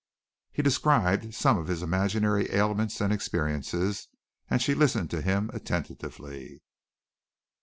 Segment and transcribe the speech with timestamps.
[0.51, 4.07] He described some of his imaginary ailments and experiences
[4.49, 6.63] and she listened to him attentively.